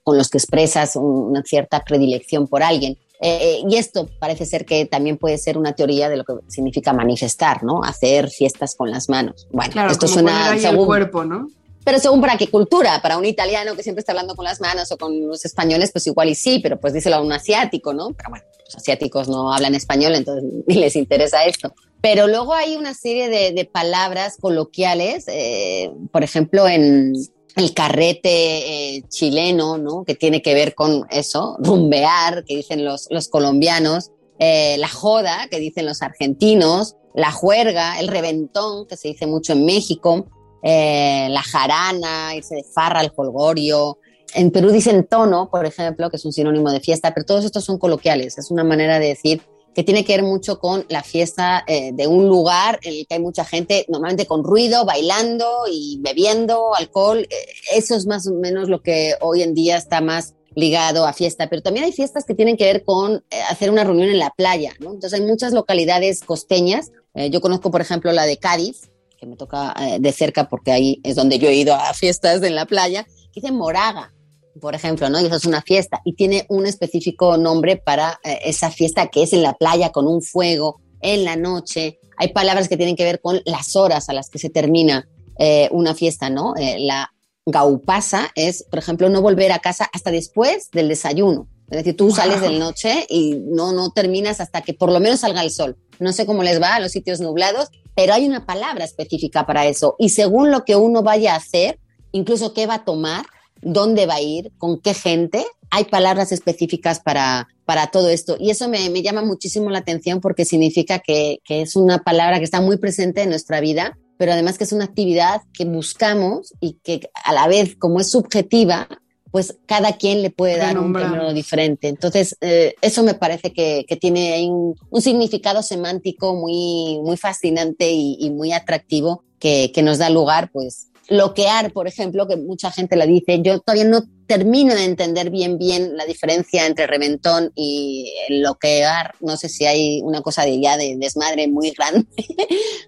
con 0.03 0.17
los 0.17 0.29
que 0.29 0.37
expresas 0.37 0.95
una 0.95 1.41
cierta 1.41 1.83
predilección 1.83 2.47
por 2.47 2.61
alguien. 2.61 2.99
Y 3.21 3.75
esto 3.75 4.09
parece 4.19 4.45
ser 4.45 4.65
que 4.65 4.85
también 4.85 5.17
puede 5.17 5.37
ser 5.37 5.57
una 5.57 5.73
teoría 5.73 6.09
de 6.09 6.17
lo 6.17 6.23
que 6.23 6.33
significa 6.47 6.93
manifestar, 6.93 7.63
¿no? 7.63 7.83
Hacer 7.83 8.29
fiestas 8.29 8.75
con 8.75 8.91
las 8.91 9.09
manos. 9.09 9.47
Bueno, 9.51 9.71
claro, 9.71 9.91
esto 9.91 10.07
suena 10.07 10.57
según, 10.57 10.79
el 10.79 10.85
cuerpo, 10.85 11.25
¿no? 11.25 11.49
Pero 11.83 11.99
según 11.99 12.21
para 12.21 12.37
qué 12.37 12.47
cultura, 12.47 13.01
para 13.01 13.17
un 13.17 13.25
italiano 13.25 13.75
que 13.75 13.83
siempre 13.83 14.01
está 14.01 14.11
hablando 14.11 14.35
con 14.35 14.45
las 14.45 14.61
manos 14.61 14.91
o 14.91 14.97
con 14.97 15.27
los 15.27 15.43
españoles, 15.43 15.91
pues 15.91 16.07
igual 16.07 16.29
y 16.29 16.35
sí, 16.35 16.59
pero 16.61 16.79
pues 16.79 16.93
díselo 16.93 17.17
a 17.17 17.21
un 17.21 17.31
asiático, 17.31 17.93
¿no? 17.93 18.11
Pero 18.11 18.29
bueno, 18.29 18.45
los 18.65 18.75
asiáticos 18.75 19.27
no 19.27 19.53
hablan 19.53 19.75
español, 19.75 20.15
entonces 20.15 20.43
ni 20.67 20.75
les 20.75 20.95
interesa 20.95 21.43
esto. 21.45 21.73
Pero 22.01 22.27
luego 22.27 22.53
hay 22.53 22.77
una 22.77 22.93
serie 22.93 23.27
de, 23.27 23.65
palabras 23.65 24.37
coloquiales, 24.39 25.25
eh, 25.27 25.91
por 26.11 26.23
ejemplo, 26.23 26.67
en 26.67 27.13
el 27.55 27.73
carrete 27.73 28.97
eh, 28.97 29.03
chileno, 29.09 29.77
¿no? 29.77 30.03
Que 30.03 30.15
tiene 30.15 30.41
que 30.41 30.53
ver 30.53 30.75
con 30.75 31.05
eso, 31.09 31.57
rumbear, 31.59 32.43
que 32.45 32.55
dicen 32.55 32.85
los, 32.85 33.07
los 33.09 33.27
colombianos, 33.27 34.11
eh, 34.39 34.77
la 34.77 34.87
joda, 34.87 35.47
que 35.49 35.59
dicen 35.59 35.85
los 35.85 36.01
argentinos, 36.01 36.95
la 37.13 37.31
juerga, 37.31 37.99
el 37.99 38.07
reventón, 38.07 38.87
que 38.87 38.97
se 38.97 39.09
dice 39.09 39.27
mucho 39.27 39.53
en 39.53 39.65
México, 39.65 40.27
la 40.61 41.41
jarana, 41.41 42.35
irse 42.35 42.55
de 42.55 42.63
farra, 42.63 43.01
el 43.01 43.13
colgorio, 43.13 43.97
en 44.33 44.51
Perú 44.51 44.71
dicen 44.71 45.05
tono, 45.05 45.49
por 45.49 45.65
ejemplo, 45.65 46.09
que 46.09 46.17
es 46.17 46.25
un 46.25 46.33
sinónimo 46.33 46.71
de 46.71 46.79
fiesta, 46.79 47.13
pero 47.13 47.25
todos 47.25 47.45
estos 47.45 47.63
son 47.63 47.77
coloquiales, 47.77 48.37
es 48.37 48.51
una 48.51 48.63
manera 48.63 48.99
de 48.99 49.07
decir 49.07 49.41
que 49.73 49.83
tiene 49.83 50.03
que 50.03 50.13
ver 50.13 50.23
mucho 50.23 50.59
con 50.59 50.85
la 50.89 51.03
fiesta 51.03 51.63
eh, 51.67 51.91
de 51.93 52.07
un 52.07 52.27
lugar 52.27 52.79
en 52.83 52.93
el 52.93 53.07
que 53.07 53.15
hay 53.15 53.21
mucha 53.21 53.45
gente, 53.45 53.85
normalmente 53.87 54.25
con 54.25 54.43
ruido, 54.43 54.85
bailando 54.85 55.63
y 55.71 55.99
bebiendo 56.01 56.75
alcohol. 56.75 57.19
Eh, 57.19 57.27
eso 57.75 57.95
es 57.95 58.05
más 58.05 58.27
o 58.27 58.33
menos 58.33 58.69
lo 58.69 58.81
que 58.81 59.15
hoy 59.21 59.41
en 59.43 59.53
día 59.53 59.77
está 59.77 60.01
más 60.01 60.35
ligado 60.55 61.05
a 61.05 61.13
fiesta, 61.13 61.47
pero 61.49 61.61
también 61.61 61.85
hay 61.85 61.91
fiestas 61.91 62.25
que 62.25 62.33
tienen 62.33 62.57
que 62.57 62.65
ver 62.65 62.83
con 62.83 63.23
eh, 63.29 63.41
hacer 63.49 63.69
una 63.69 63.83
reunión 63.83 64.09
en 64.09 64.19
la 64.19 64.31
playa. 64.31 64.73
Entonces 64.79 65.13
hay 65.13 65.21
muchas 65.21 65.53
localidades 65.53 66.21
costeñas, 66.21 66.91
yo 67.31 67.41
conozco 67.41 67.69
por 67.69 67.81
ejemplo 67.81 68.13
la 68.13 68.25
de 68.25 68.37
Cádiz, 68.37 68.91
que 69.17 69.25
me 69.25 69.35
toca 69.35 69.75
de 69.99 70.11
cerca 70.13 70.47
porque 70.47 70.71
ahí 70.71 71.01
es 71.03 71.15
donde 71.15 71.37
yo 71.37 71.49
he 71.49 71.55
ido 71.55 71.73
a 71.73 71.93
fiestas 71.93 72.41
en 72.43 72.55
la 72.55 72.65
playa, 72.65 73.03
que 73.03 73.41
dicen 73.41 73.55
Moraga, 73.55 74.13
por 74.59 74.75
ejemplo, 74.75 75.09
¿no? 75.09 75.19
Y 75.19 75.25
eso 75.25 75.35
es 75.35 75.45
una 75.45 75.61
fiesta 75.61 76.01
y 76.05 76.13
tiene 76.13 76.45
un 76.49 76.65
específico 76.65 77.37
nombre 77.37 77.77
para 77.77 78.19
eh, 78.23 78.39
esa 78.45 78.71
fiesta 78.71 79.07
que 79.07 79.23
es 79.23 79.33
en 79.33 79.43
la 79.43 79.53
playa 79.53 79.91
con 79.91 80.07
un 80.07 80.21
fuego, 80.21 80.81
en 81.01 81.23
la 81.23 81.35
noche. 81.35 81.99
Hay 82.17 82.29
palabras 82.29 82.67
que 82.67 82.77
tienen 82.77 82.95
que 82.95 83.03
ver 83.03 83.21
con 83.21 83.41
las 83.45 83.75
horas 83.75 84.09
a 84.09 84.13
las 84.13 84.29
que 84.29 84.39
se 84.39 84.49
termina 84.49 85.07
eh, 85.37 85.69
una 85.71 85.95
fiesta, 85.95 86.29
¿no? 86.29 86.55
Eh, 86.57 86.77
la 86.79 87.11
gaupasa 87.45 88.29
es, 88.35 88.63
por 88.63 88.79
ejemplo, 88.79 89.09
no 89.09 89.21
volver 89.21 89.51
a 89.51 89.59
casa 89.59 89.89
hasta 89.93 90.11
después 90.11 90.69
del 90.71 90.89
desayuno. 90.89 91.47
Es 91.69 91.77
decir, 91.77 91.95
tú 91.95 92.11
sales 92.11 92.41
de 92.41 92.57
noche 92.57 93.05
y 93.09 93.35
no, 93.35 93.73
no 93.73 93.91
terminas 93.91 94.41
hasta 94.41 94.61
que 94.61 94.73
por 94.73 94.91
lo 94.91 94.99
menos 94.99 95.19
salga 95.19 95.43
el 95.43 95.51
sol. 95.51 95.77
No 95.99 96.13
sé 96.13 96.25
cómo 96.25 96.41
les 96.41 96.61
va 96.61 96.75
a 96.75 96.79
los 96.79 96.91
sitios 96.91 97.19
nublados, 97.19 97.69
pero 97.95 98.13
hay 98.13 98.25
una 98.25 98.45
palabra 98.45 98.85
específica 98.85 99.45
para 99.45 99.67
eso. 99.67 99.95
Y 99.99 100.09
según 100.09 100.51
lo 100.51 100.65
que 100.65 100.75
uno 100.75 101.03
vaya 101.03 101.33
a 101.33 101.37
hacer, 101.37 101.79
incluso 102.11 102.53
qué 102.53 102.65
va 102.65 102.75
a 102.75 102.85
tomar, 102.85 103.25
dónde 103.61 104.05
va 104.05 104.15
a 104.15 104.21
ir, 104.21 104.51
con 104.57 104.79
qué 104.79 104.93
gente. 104.93 105.45
Hay 105.71 105.85
palabras 105.85 106.31
específicas 106.31 106.99
para, 106.99 107.47
para 107.65 107.87
todo 107.87 108.09
esto. 108.09 108.37
Y 108.39 108.49
eso 108.49 108.67
me, 108.67 108.89
me 108.89 109.01
llama 109.01 109.21
muchísimo 109.21 109.69
la 109.69 109.79
atención 109.79 110.21
porque 110.21 110.45
significa 110.45 110.99
que, 110.99 111.39
que, 111.43 111.61
es 111.61 111.75
una 111.75 111.99
palabra 111.99 112.39
que 112.39 112.45
está 112.45 112.61
muy 112.61 112.77
presente 112.77 113.21
en 113.21 113.29
nuestra 113.29 113.59
vida, 113.59 113.97
pero 114.17 114.33
además 114.33 114.57
que 114.57 114.63
es 114.63 114.73
una 114.73 114.85
actividad 114.85 115.41
que 115.53 115.65
buscamos 115.65 116.53
y 116.59 116.79
que 116.83 117.09
a 117.23 117.33
la 117.33 117.47
vez, 117.47 117.75
como 117.75 117.99
es 117.99 118.09
subjetiva, 118.11 118.87
pues 119.31 119.57
cada 119.65 119.93
quien 119.93 120.21
le 120.21 120.31
puede 120.31 120.57
dar 120.57 120.77
un 120.79 120.93
término 120.93 121.33
diferente. 121.33 121.87
Entonces, 121.87 122.35
eh, 122.41 122.75
eso 122.81 123.03
me 123.03 123.13
parece 123.13 123.53
que, 123.53 123.85
que 123.87 123.95
tiene 123.95 124.47
un, 124.49 124.75
un, 124.89 125.01
significado 125.01 125.61
semántico 125.61 126.35
muy, 126.35 126.99
muy 127.03 127.17
fascinante 127.17 127.91
y, 127.91 128.17
y 128.19 128.31
muy 128.31 128.51
atractivo 128.51 129.23
que, 129.37 129.71
que, 129.73 129.83
nos 129.83 129.99
da 129.99 130.09
lugar, 130.09 130.49
pues, 130.51 130.88
loquear, 131.09 131.73
por 131.73 131.87
ejemplo, 131.87 132.27
que 132.27 132.37
mucha 132.37 132.71
gente 132.71 132.95
la 132.95 133.05
dice, 133.05 133.41
yo 133.41 133.59
todavía 133.59 133.85
no 133.85 134.03
termino 134.27 134.75
de 134.75 134.85
entender 134.85 135.31
bien 135.31 135.57
bien 135.57 135.97
la 135.97 136.05
diferencia 136.05 136.67
entre 136.67 136.85
reventón 136.85 137.51
y 137.55 138.13
el 138.29 138.41
loquear. 138.41 139.15
No 139.19 139.35
sé 139.37 139.49
si 139.49 139.65
hay 139.65 140.01
una 140.03 140.21
cosa 140.21 140.43
de 140.43 140.59
ya 140.61 140.77
de 140.77 140.95
desmadre 140.97 141.47
muy 141.47 141.71
grande, 141.77 142.07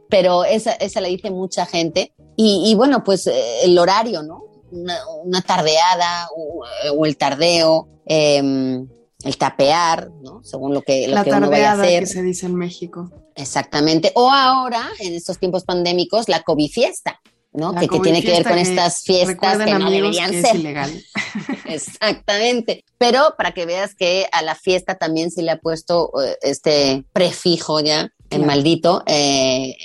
pero 0.10 0.46
esa, 0.46 0.74
esa 0.74 1.02
la 1.02 1.08
dice 1.08 1.32
mucha 1.32 1.66
gente. 1.66 2.14
Y, 2.44 2.74
bueno, 2.74 3.04
pues 3.04 3.28
eh, 3.28 3.66
el 3.66 3.78
horario, 3.78 4.24
¿no? 4.24 4.44
Una, 4.72 5.42
tardeada 5.42 6.28
o, 6.36 7.06
el 7.06 7.16
tardeo, 7.16 7.88
em, 8.06 8.88
el 9.24 9.38
tapear, 9.38 10.10
¿no? 10.24 10.44
Según 10.44 10.74
lo 10.74 10.82
que, 10.82 11.08
lo 11.08 11.16
la 11.16 11.24
que 11.24 11.30
uno 11.30 11.52
vaya 11.52 11.74
a 11.74 11.82
hacer. 11.82 12.04
que 12.04 12.08
se 12.08 12.24
dice 12.24 12.48
en 12.48 12.56
México. 12.56 13.12
Exactamente. 13.36 14.12
O 14.16 14.32
ahora, 14.32 14.90
en 15.00 15.14
estos 15.14 15.38
tiempos 15.38 15.66
pandémicos, 15.66 16.30
la 16.30 16.42
COVID 16.42 16.72
fiesta. 16.72 17.20
¿No? 17.54 17.74
Que, 17.76 17.88
tiene 17.88 18.22
que 18.22 18.32
ver 18.32 18.44
con 18.44 18.58
estas 18.58 19.02
fiestas 19.02 19.58
que 19.58 19.74
no 19.74 19.90
deberían 19.90 20.32
ser. 20.32 20.56
ilegal. 20.56 20.92
Exactamente. 21.66 22.86
Pero 22.98 23.36
para 23.38 23.54
que 23.54 23.66
veas 23.66 23.96
que 23.96 24.28
a 24.32 24.42
la 24.42 24.56
fiesta 24.56 24.96
también 24.96 25.32
se 25.32 25.42
le 25.42 25.52
ha 25.52 25.60
puesto 25.60 26.12
eh, 26.22 26.38
este 26.42 27.04
prefijo 27.12 27.80
ya, 27.80 28.10
en 28.30 28.46
maldito, 28.46 29.04
eh, 29.06 29.76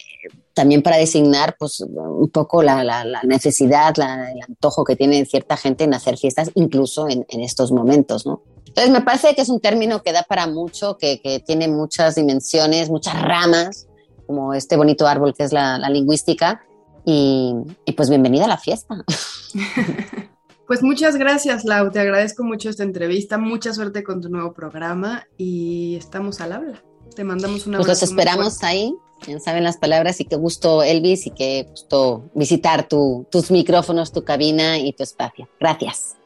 también 0.54 0.82
para 0.82 0.96
designar 0.96 1.56
pues 1.58 1.80
un 1.80 2.30
poco 2.30 2.62
la, 2.62 2.82
la, 2.82 3.20
necesidad, 3.24 3.92
el 3.98 4.42
antojo 4.48 4.84
que 4.84 4.96
tiene 4.96 5.26
cierta 5.26 5.56
gente 5.56 5.84
en 5.84 5.92
hacer 5.92 6.16
fiestas, 6.16 6.50
incluso 6.54 7.08
en, 7.08 7.26
en, 7.28 7.40
estos 7.42 7.72
momentos, 7.72 8.24
¿no? 8.24 8.42
Entonces 8.66 8.90
me 8.90 9.02
parece 9.02 9.34
que 9.34 9.42
es 9.42 9.48
un 9.48 9.60
término 9.60 10.02
que 10.02 10.12
da 10.12 10.22
para 10.22 10.46
mucho, 10.46 10.96
que, 10.96 11.20
que 11.20 11.40
tiene 11.40 11.68
muchas 11.68 12.14
dimensiones, 12.14 12.88
muchas 12.88 13.20
ramas, 13.20 13.86
como 14.26 14.54
este 14.54 14.76
bonito 14.76 15.06
árbol 15.06 15.34
que 15.34 15.44
es 15.44 15.52
la, 15.52 15.78
la 15.78 15.90
lingüística, 15.90 16.62
y, 17.06 17.54
pues 17.96 18.10
bienvenida 18.10 18.44
a 18.44 18.48
la 18.48 18.58
fiesta. 18.58 19.04
Pues 20.66 20.82
muchas 20.82 21.14
gracias, 21.14 21.64
Lau. 21.64 21.92
Te 21.92 22.00
agradezco 22.00 22.42
mucho 22.42 22.68
esta 22.68 22.82
entrevista. 22.82 23.38
Mucha 23.38 23.72
suerte 23.72 24.02
con 24.02 24.20
tu 24.20 24.28
nuevo 24.28 24.52
programa 24.52 25.24
y 25.38 25.94
estamos 25.94 26.40
al 26.40 26.50
habla. 26.50 26.82
Te 27.14 27.22
mandamos 27.22 27.68
una 27.68 27.78
Pues 27.78 27.86
los 27.86 28.02
esperamos 28.02 28.64
ahí. 28.64 28.92
Ya 29.28 29.38
saben 29.38 29.62
las 29.62 29.76
palabras 29.76 30.20
y 30.20 30.24
qué 30.24 30.34
gusto, 30.34 30.82
Elvis, 30.82 31.28
y 31.28 31.30
qué 31.30 31.68
gusto 31.70 32.32
visitar 32.34 32.88
tu, 32.88 33.28
tus 33.30 33.52
micrófonos, 33.52 34.10
tu 34.10 34.24
cabina 34.24 34.76
y 34.76 34.92
tu 34.92 35.04
espacio. 35.04 35.48
Gracias. 35.60 36.16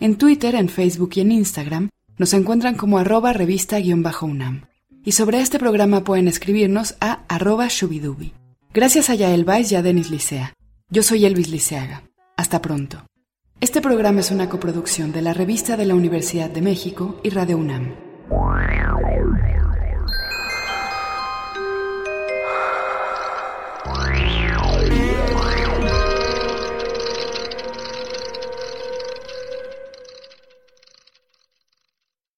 En 0.00 0.18
Twitter, 0.18 0.56
en 0.56 0.68
Facebook 0.68 1.10
y 1.14 1.20
en 1.20 1.30
Instagram 1.30 1.90
nos 2.18 2.34
encuentran 2.34 2.74
como 2.74 2.98
arroba 2.98 3.32
revista-unam. 3.32 4.64
Y 5.06 5.12
sobre 5.12 5.40
este 5.40 5.58
programa 5.58 6.02
pueden 6.02 6.28
escribirnos 6.28 6.96
a 6.98 7.20
arroba 7.28 7.68
shubidubi. 7.68 8.32
Gracias 8.72 9.10
a 9.10 9.14
Yael 9.14 9.44
Weiss 9.46 9.70
y 9.70 9.74
a 9.76 9.82
Denis 9.82 10.10
Licea. 10.10 10.54
Yo 10.88 11.02
soy 11.02 11.26
Elvis 11.26 11.50
Liceaga. 11.50 12.04
Hasta 12.38 12.62
pronto. 12.62 13.04
Este 13.60 13.82
programa 13.82 14.20
es 14.20 14.30
una 14.30 14.48
coproducción 14.48 15.12
de 15.12 15.20
la 15.20 15.34
Revista 15.34 15.76
de 15.76 15.84
la 15.84 15.94
Universidad 15.94 16.48
de 16.48 16.62
México 16.62 17.20
y 17.22 17.30
Radio 17.30 17.58
UNAM. 17.58 17.94